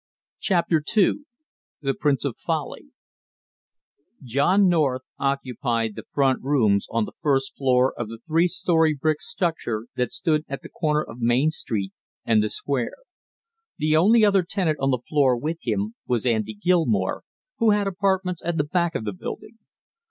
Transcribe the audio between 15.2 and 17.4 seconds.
with him was Andy Gilmore,